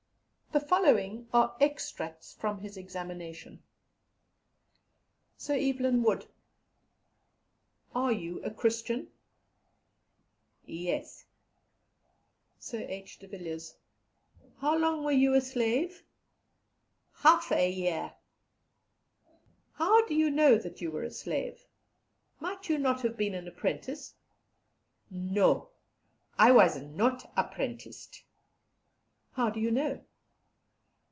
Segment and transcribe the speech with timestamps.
[0.53, 3.63] The following are extracts from his examination:
[5.37, 6.25] "(Sir Evelyn Wood.)
[7.95, 9.09] Are you a Christian?
[10.65, 11.23] Yes.
[12.59, 13.19] "(Sir H.
[13.19, 13.77] de Villiers.)
[14.59, 16.03] How long were you a slave?
[17.13, 18.13] Half a year.
[19.75, 21.65] "How do you know that you were a slave?
[22.41, 24.15] Might you not have been an apprentice?
[25.09, 25.69] No,
[26.37, 28.25] I was not apprenticed.
[29.31, 30.03] "How do you know?